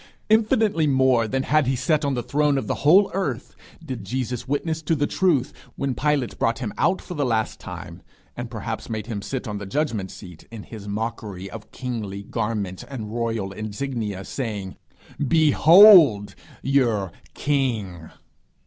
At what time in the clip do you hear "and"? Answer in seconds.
8.35-8.49, 12.85-13.13